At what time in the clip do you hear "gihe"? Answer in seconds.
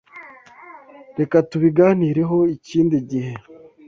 3.09-3.33